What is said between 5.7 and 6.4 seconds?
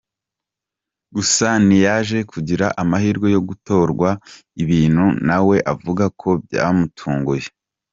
avuga ko